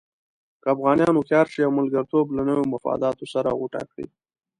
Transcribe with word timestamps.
که 0.61 0.67
افغانان 0.75 1.13
هوښیار 1.15 1.47
شي 1.53 1.61
او 1.65 1.71
ملګرتوب 1.79 2.25
له 2.37 2.41
نویو 2.47 2.71
مفاداتو 2.73 3.25
سره 3.33 3.55
غوټه 3.59 3.81
کړي. 3.91 4.05